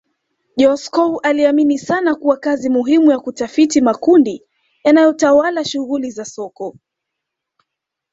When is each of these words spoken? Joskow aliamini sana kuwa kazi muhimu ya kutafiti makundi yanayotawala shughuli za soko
Joskow 0.57 1.19
aliamini 1.23 1.77
sana 1.77 2.15
kuwa 2.15 2.37
kazi 2.37 2.69
muhimu 2.69 3.11
ya 3.11 3.19
kutafiti 3.19 3.81
makundi 3.81 4.43
yanayotawala 4.83 5.65
shughuli 5.65 6.11
za 6.11 6.25
soko 6.25 6.75